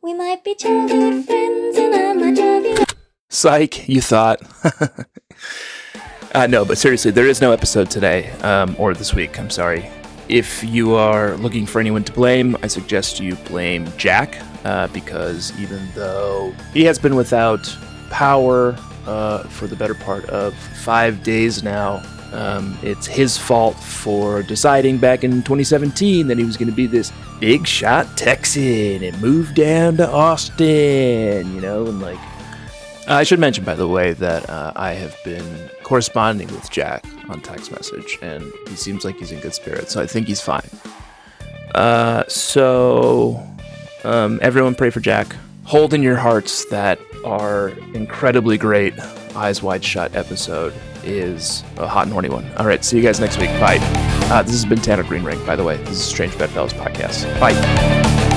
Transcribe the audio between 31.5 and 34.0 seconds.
you know, and like I should mention, by the